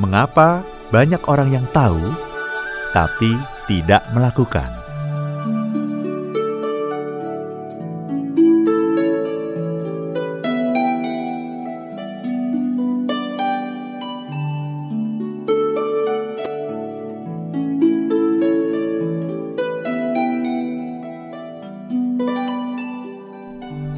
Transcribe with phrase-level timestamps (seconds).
[0.00, 2.00] Mengapa banyak orang yang tahu
[2.96, 3.36] tapi
[3.68, 4.64] tidak melakukan?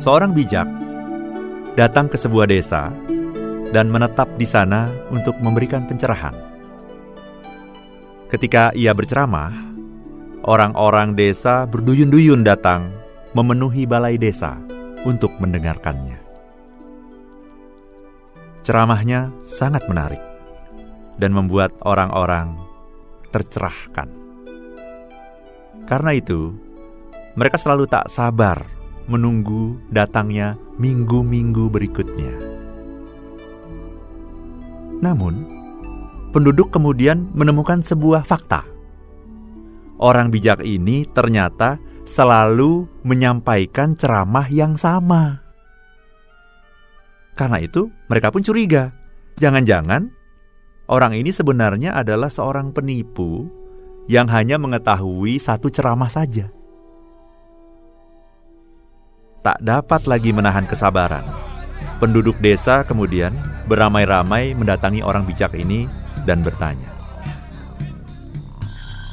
[0.03, 0.66] Seorang bijak
[1.79, 2.91] datang ke sebuah desa
[3.73, 6.36] dan menetap di sana untuk memberikan pencerahan.
[8.29, 9.53] Ketika ia berceramah,
[10.44, 12.93] orang-orang desa berduyun-duyun datang
[13.32, 14.61] memenuhi balai desa
[15.08, 16.21] untuk mendengarkannya.
[18.63, 20.22] Ceramahnya sangat menarik
[21.18, 22.54] dan membuat orang-orang
[23.35, 24.07] tercerahkan.
[25.89, 26.54] Karena itu,
[27.35, 28.63] mereka selalu tak sabar
[29.11, 32.52] menunggu datangnya minggu-minggu berikutnya.
[35.03, 35.45] Namun,
[36.31, 38.62] penduduk kemudian menemukan sebuah fakta.
[39.98, 45.42] Orang bijak ini ternyata selalu menyampaikan ceramah yang sama.
[47.34, 48.94] Karena itu, mereka pun curiga.
[49.39, 50.06] Jangan-jangan
[50.86, 53.50] orang ini sebenarnya adalah seorang penipu
[54.06, 56.50] yang hanya mengetahui satu ceramah saja
[59.42, 61.27] tak dapat lagi menahan kesabaran.
[61.98, 63.34] Penduduk desa kemudian
[63.66, 65.86] beramai-ramai mendatangi orang bijak ini
[66.28, 66.88] dan bertanya,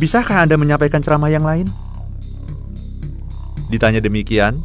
[0.02, 1.70] "Bisakah Anda menyampaikan ceramah yang lain?"
[3.70, 4.62] Ditanya demikian,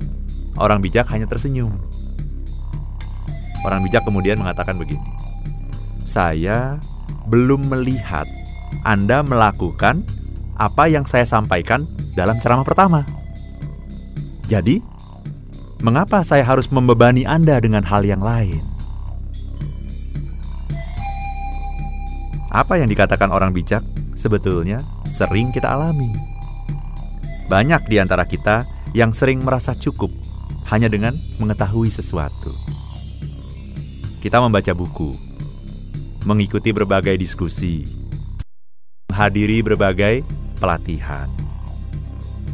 [0.56, 1.72] orang bijak hanya tersenyum.
[3.64, 5.04] Orang bijak kemudian mengatakan begini,
[6.04, 6.80] "Saya
[7.28, 8.28] belum melihat
[8.84, 10.04] Anda melakukan
[10.56, 13.02] apa yang saya sampaikan dalam ceramah pertama.
[14.44, 14.78] Jadi,
[15.84, 18.64] Mengapa saya harus membebani Anda dengan hal yang lain?
[22.54, 23.82] Apa yang dikatakan orang bijak
[24.14, 24.78] sebetulnya
[25.10, 26.06] sering kita alami.
[27.50, 28.62] Banyak di antara kita
[28.94, 30.14] yang sering merasa cukup
[30.70, 32.54] hanya dengan mengetahui sesuatu.
[34.22, 35.10] Kita membaca buku,
[36.22, 37.82] mengikuti berbagai diskusi,
[39.10, 40.22] menghadiri berbagai
[40.62, 41.26] pelatihan.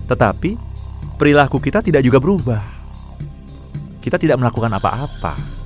[0.08, 0.56] Tetapi
[1.20, 2.80] perilaku kita tidak juga berubah
[4.00, 5.59] kita tidak melakukan apa-apa.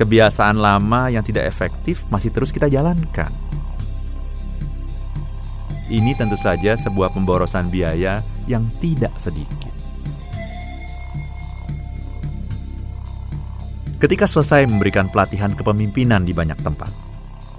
[0.00, 3.28] Kebiasaan lama yang tidak efektif masih terus kita jalankan.
[5.92, 9.68] Ini tentu saja sebuah pemborosan biaya yang tidak sedikit.
[14.00, 16.88] Ketika selesai memberikan pelatihan kepemimpinan di banyak tempat,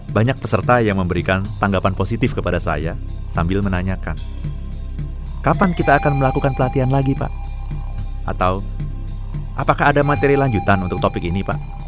[0.10, 2.98] banyak peserta yang memberikan tanggapan positif kepada saya
[3.30, 4.18] sambil menanyakan,
[5.46, 7.30] "Kapan kita akan melakukan pelatihan lagi, Pak?"
[8.26, 8.66] Atau
[9.62, 11.81] Apakah ada materi lanjutan untuk topik ini, Pak?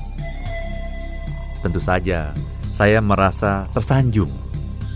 [1.63, 2.35] Tentu saja,
[2.75, 4.27] saya merasa tersanjung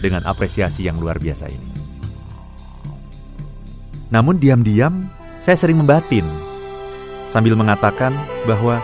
[0.03, 1.69] dengan apresiasi yang luar biasa ini.
[4.11, 5.07] Namun diam-diam
[5.39, 6.27] saya sering membatin
[7.31, 8.83] sambil mengatakan bahwa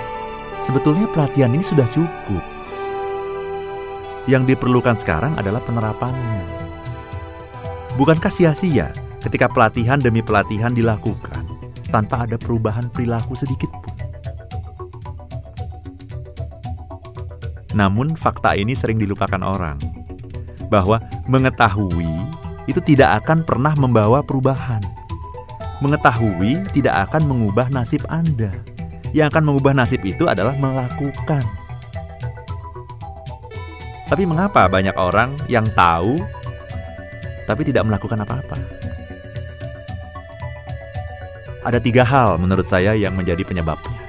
[0.64, 2.44] sebetulnya pelatihan ini sudah cukup.
[4.32, 6.48] Yang diperlukan sekarang adalah penerapannya.
[8.00, 11.44] Bukankah sia-sia ketika pelatihan demi pelatihan dilakukan
[11.92, 13.93] tanpa ada perubahan perilaku sedikit pun.
[17.74, 19.82] Namun, fakta ini sering dilupakan orang
[20.70, 22.10] bahwa mengetahui
[22.70, 24.82] itu tidak akan pernah membawa perubahan.
[25.84, 28.54] Mengetahui tidak akan mengubah nasib Anda.
[29.12, 31.44] Yang akan mengubah nasib itu adalah melakukan.
[34.08, 36.22] Tapi, mengapa banyak orang yang tahu
[37.44, 38.58] tapi tidak melakukan apa-apa?
[41.64, 44.00] Ada tiga hal menurut saya yang menjadi penyebabnya.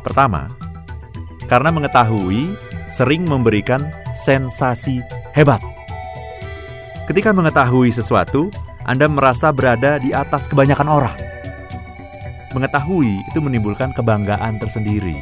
[0.00, 0.48] Pertama,
[1.46, 2.54] karena mengetahui
[2.90, 5.02] sering memberikan sensasi
[5.34, 5.62] hebat.
[7.06, 8.50] Ketika mengetahui sesuatu,
[8.86, 11.18] Anda merasa berada di atas kebanyakan orang.
[12.54, 15.14] Mengetahui itu menimbulkan kebanggaan tersendiri.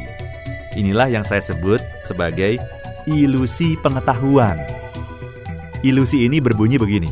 [0.77, 2.57] Inilah yang saya sebut sebagai
[3.05, 4.57] ilusi pengetahuan.
[5.85, 7.11] Ilusi ini berbunyi begini: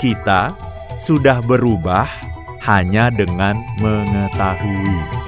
[0.00, 0.52] kita
[1.00, 2.08] sudah berubah
[2.64, 5.23] hanya dengan mengetahui.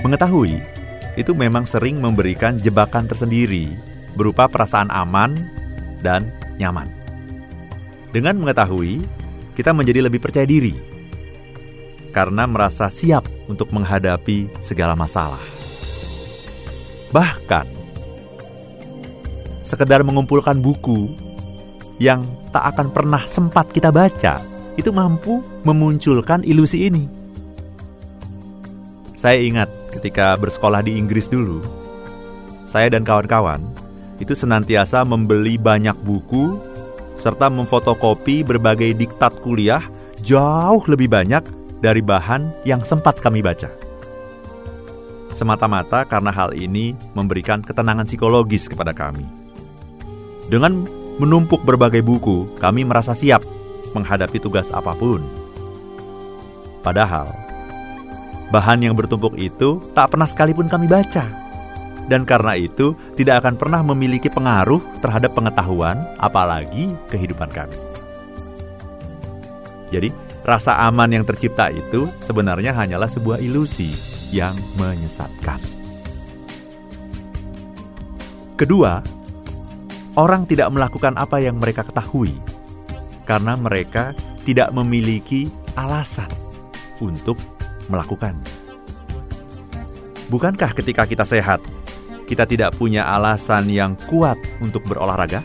[0.00, 0.60] Mengetahui
[1.20, 3.68] itu memang sering memberikan jebakan tersendiri
[4.16, 5.36] berupa perasaan aman
[6.00, 6.88] dan nyaman.
[8.10, 9.04] Dengan mengetahui,
[9.54, 10.74] kita menjadi lebih percaya diri
[12.10, 15.40] karena merasa siap untuk menghadapi segala masalah.
[17.14, 17.66] Bahkan,
[19.62, 21.10] sekedar mengumpulkan buku
[22.02, 24.42] yang tak akan pernah sempat kita baca,
[24.74, 27.06] itu mampu memunculkan ilusi ini.
[29.20, 31.60] Saya ingat ketika bersekolah di Inggris dulu,
[32.64, 33.60] saya dan kawan-kawan
[34.16, 36.56] itu senantiasa membeli banyak buku
[37.20, 39.84] serta memfotokopi berbagai diktat kuliah
[40.24, 41.44] jauh lebih banyak
[41.84, 43.68] dari bahan yang sempat kami baca.
[45.36, 49.28] Semata-mata karena hal ini memberikan ketenangan psikologis kepada kami.
[50.48, 50.88] Dengan
[51.20, 53.44] menumpuk berbagai buku, kami merasa siap
[53.92, 55.20] menghadapi tugas apa pun.
[56.80, 57.49] Padahal,
[58.50, 61.24] bahan yang bertumpuk itu tak pernah sekalipun kami baca.
[62.10, 67.78] Dan karena itu tidak akan pernah memiliki pengaruh terhadap pengetahuan, apalagi kehidupan kami.
[69.94, 70.10] Jadi,
[70.42, 73.94] rasa aman yang tercipta itu sebenarnya hanyalah sebuah ilusi
[74.34, 75.62] yang menyesatkan.
[78.58, 78.98] Kedua,
[80.18, 82.34] orang tidak melakukan apa yang mereka ketahui
[83.24, 84.12] karena mereka
[84.42, 85.46] tidak memiliki
[85.78, 86.28] alasan
[86.98, 87.38] untuk
[87.90, 88.38] melakukan.
[90.30, 91.58] Bukankah ketika kita sehat,
[92.30, 95.42] kita tidak punya alasan yang kuat untuk berolahraga?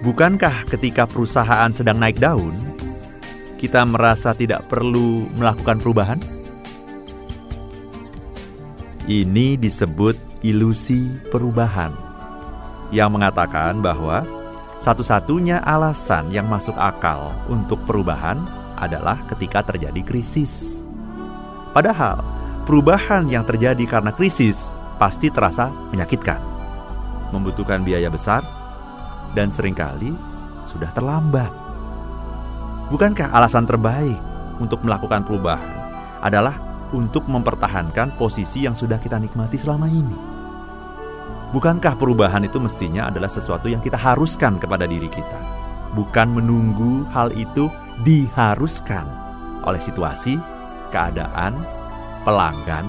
[0.00, 2.56] Bukankah ketika perusahaan sedang naik daun,
[3.60, 6.18] kita merasa tidak perlu melakukan perubahan?
[9.04, 11.92] Ini disebut ilusi perubahan,
[12.90, 14.24] yang mengatakan bahwa
[14.80, 18.42] satu-satunya alasan yang masuk akal untuk perubahan
[18.82, 20.82] adalah ketika terjadi krisis.
[21.70, 22.18] Padahal,
[22.66, 24.58] perubahan yang terjadi karena krisis
[24.98, 26.42] pasti terasa menyakitkan,
[27.30, 28.42] membutuhkan biaya besar,
[29.38, 30.12] dan sering kali
[30.68, 31.50] sudah terlambat.
[32.92, 34.18] Bukankah alasan terbaik
[34.60, 35.72] untuk melakukan perubahan
[36.20, 36.54] adalah
[36.92, 40.16] untuk mempertahankan posisi yang sudah kita nikmati selama ini?
[41.52, 45.40] Bukankah perubahan itu mestinya adalah sesuatu yang kita haruskan kepada diri kita,
[45.92, 47.68] bukan menunggu hal itu
[48.00, 49.04] diharuskan
[49.68, 50.40] oleh situasi,
[50.88, 51.60] keadaan,
[52.24, 52.88] pelanggan,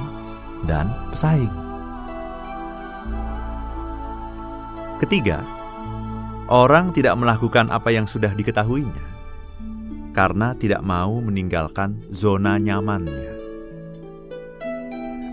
[0.64, 1.52] dan pesaing.
[5.04, 5.44] Ketiga,
[6.48, 9.12] orang tidak melakukan apa yang sudah diketahuinya
[10.16, 13.36] karena tidak mau meninggalkan zona nyamannya.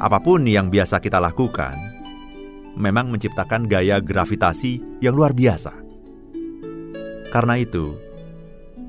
[0.01, 1.77] Apa pun yang biasa kita lakukan
[2.81, 5.77] memang menciptakan gaya gravitasi yang luar biasa.
[7.31, 7.95] Karena itu,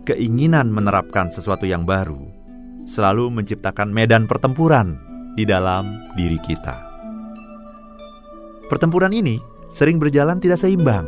[0.05, 2.19] keinginan menerapkan sesuatu yang baru
[2.89, 4.97] selalu menciptakan medan pertempuran
[5.37, 6.75] di dalam diri kita.
[8.67, 9.37] Pertempuran ini
[9.69, 11.05] sering berjalan tidak seimbang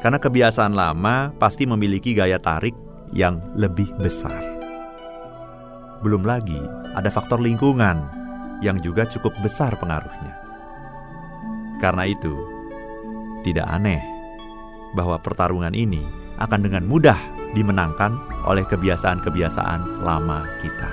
[0.00, 2.74] karena kebiasaan lama pasti memiliki gaya tarik
[3.12, 4.40] yang lebih besar.
[6.04, 6.60] Belum lagi
[6.92, 8.04] ada faktor lingkungan
[8.60, 10.34] yang juga cukup besar pengaruhnya.
[11.80, 12.32] Karena itu,
[13.44, 14.00] tidak aneh
[14.94, 16.04] bahwa pertarungan ini
[16.38, 20.90] akan dengan mudah dimenangkan oleh kebiasaan-kebiasaan lama kita.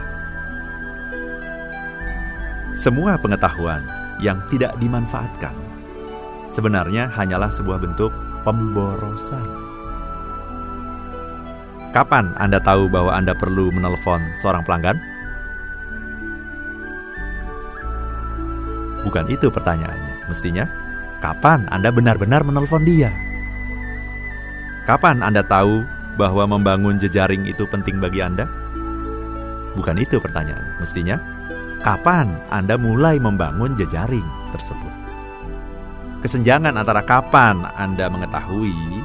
[2.77, 3.83] Semua pengetahuan
[4.23, 5.53] yang tidak dimanfaatkan
[6.51, 8.11] sebenarnya hanyalah sebuah bentuk
[8.43, 9.47] pemborosan.
[11.91, 14.95] Kapan Anda tahu bahwa Anda perlu menelpon seorang pelanggan?
[19.03, 20.31] Bukan itu pertanyaannya.
[20.31, 20.63] Mestinya,
[21.19, 23.11] kapan Anda benar-benar menelpon dia?
[24.87, 25.83] Kapan Anda tahu
[26.19, 28.47] bahwa membangun jejaring itu penting bagi Anda?
[29.75, 30.79] Bukan itu pertanyaan.
[30.83, 31.15] Mestinya,
[31.83, 34.93] kapan Anda mulai membangun jejaring tersebut?
[36.21, 39.01] Kesenjangan antara kapan Anda mengetahui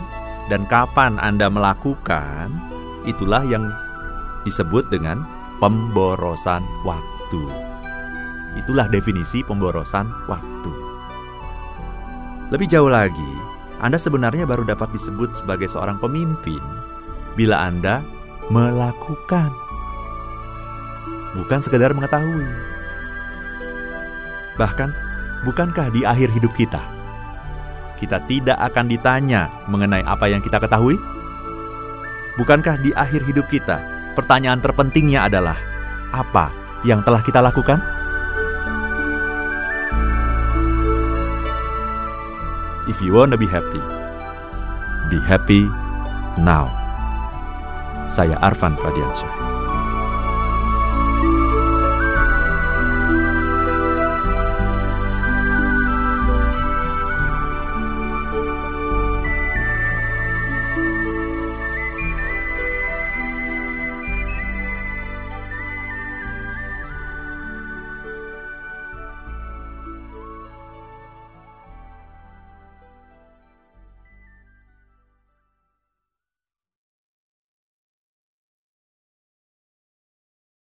[0.53, 2.53] dan kapan Anda melakukan,
[3.09, 3.71] itulah yang
[4.45, 5.25] disebut dengan
[5.63, 7.43] pemborosan waktu.
[8.61, 10.73] Itulah definisi pemborosan waktu.
[12.53, 13.33] Lebih jauh lagi,
[13.83, 16.63] Anda sebenarnya baru dapat disebut sebagai seorang pemimpin
[17.37, 18.00] bila Anda
[18.49, 19.52] melakukan,
[21.37, 22.49] bukan sekedar mengetahui.
[24.57, 24.90] Bahkan,
[25.45, 26.81] bukankah di akhir hidup kita,
[28.00, 30.97] kita tidak akan ditanya mengenai apa yang kita ketahui?
[32.40, 33.85] Bukankah di akhir hidup kita,
[34.16, 35.61] pertanyaan terpentingnya adalah
[36.16, 36.49] apa
[36.88, 37.85] yang telah kita lakukan?
[42.88, 43.83] If you want to be happy,
[45.12, 45.69] be happy
[46.40, 46.86] now.
[48.09, 49.36] Saya Arvan Pradiansyah.